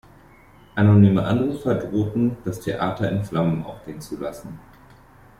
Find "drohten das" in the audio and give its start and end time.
1.75-2.59